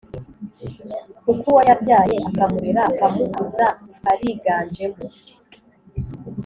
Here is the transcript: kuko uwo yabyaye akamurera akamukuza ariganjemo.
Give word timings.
kuko 1.23 1.45
uwo 1.51 1.61
yabyaye 1.69 2.15
akamurera 2.29 2.81
akamukuza 2.91 3.65
ariganjemo. 4.11 5.05